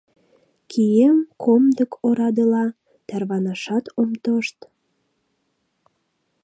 [0.71, 2.65] Кием комдык орадыла,
[3.07, 4.57] тарванашат ом тошт.